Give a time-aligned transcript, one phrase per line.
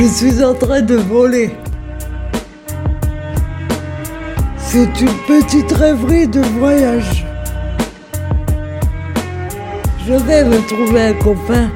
[0.00, 1.50] Je suis en train de voler.
[4.58, 7.26] C'est une petite rêverie de voyage.
[10.06, 11.68] Je vais me trouver un copain.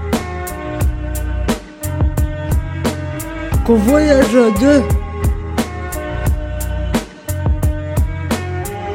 [3.67, 4.83] Qu'on voyage à deux.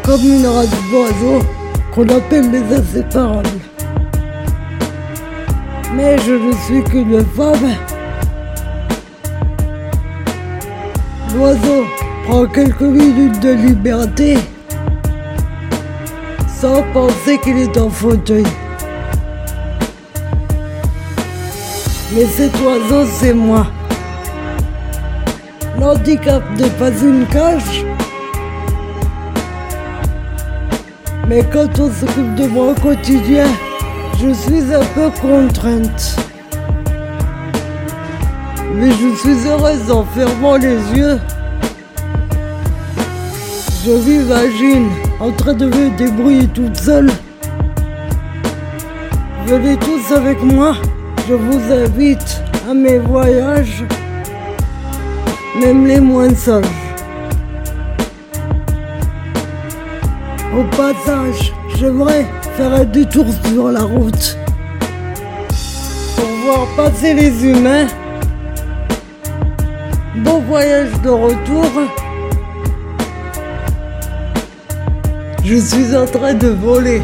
[0.06, 1.46] Comme une race d'oiseaux
[1.94, 3.50] qu'on appelle les inséparables.
[5.96, 7.97] Mais je ne suis qu'une femme.
[11.38, 11.86] L'oiseau
[12.26, 14.38] prend quelques minutes de liberté
[16.48, 18.44] sans penser qu'il est en fauteuil.
[22.16, 23.68] Mais cet oiseau, c'est moi.
[25.80, 27.86] L'handicap n'est pas une cage.
[31.28, 33.46] Mais quand on s'occupe de moi au quotidien,
[34.20, 36.18] je suis un peu contrainte.
[38.74, 41.20] Mais je suis heureuse en fermant les yeux.
[43.88, 44.90] Je m'imagine
[45.22, 47.10] en train de me débrouiller toute seule.
[49.46, 50.76] Venez tous avec moi.
[51.30, 53.86] Je vous invite à mes voyages,
[55.58, 56.66] même les moins sages.
[60.54, 62.26] Au passage, j'aimerais
[62.58, 64.38] faire un détour sur la route
[66.18, 67.88] pour voir passer les humains.
[70.18, 71.72] Bon voyage de retour.
[75.50, 77.02] Je suis en train de voler.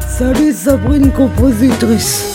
[0.00, 2.33] Salut Sabrine compositrice.